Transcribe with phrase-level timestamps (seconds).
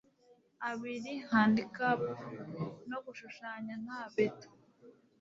[0.69, 1.99] abiri Handicap
[2.89, 4.49] no gushushanya nta beto